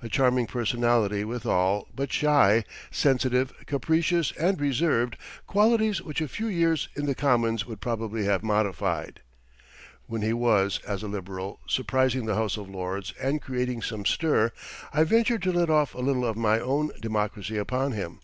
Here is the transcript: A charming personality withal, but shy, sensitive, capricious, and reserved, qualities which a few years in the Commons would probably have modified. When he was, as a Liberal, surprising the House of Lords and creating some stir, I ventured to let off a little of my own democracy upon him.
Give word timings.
A 0.00 0.08
charming 0.08 0.46
personality 0.46 1.24
withal, 1.24 1.88
but 1.94 2.10
shy, 2.10 2.64
sensitive, 2.90 3.52
capricious, 3.66 4.32
and 4.40 4.58
reserved, 4.58 5.18
qualities 5.46 6.00
which 6.00 6.22
a 6.22 6.26
few 6.26 6.46
years 6.46 6.88
in 6.96 7.04
the 7.04 7.14
Commons 7.14 7.66
would 7.66 7.78
probably 7.78 8.24
have 8.24 8.42
modified. 8.42 9.20
When 10.06 10.22
he 10.22 10.32
was, 10.32 10.80
as 10.88 11.02
a 11.02 11.06
Liberal, 11.06 11.60
surprising 11.66 12.24
the 12.24 12.34
House 12.36 12.56
of 12.56 12.66
Lords 12.70 13.12
and 13.20 13.42
creating 13.42 13.82
some 13.82 14.06
stir, 14.06 14.52
I 14.94 15.04
ventured 15.04 15.42
to 15.42 15.52
let 15.52 15.68
off 15.68 15.94
a 15.94 16.00
little 16.00 16.24
of 16.24 16.38
my 16.38 16.58
own 16.58 16.90
democracy 17.02 17.58
upon 17.58 17.92
him. 17.92 18.20